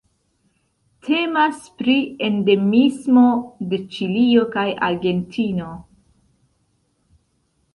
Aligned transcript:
Temas 1.09 1.59
pri 1.81 1.97
endemismo 2.29 3.25
de 3.73 3.81
Ĉilio 3.97 4.47
kaj 4.57 4.67
Argentino. 4.89 5.69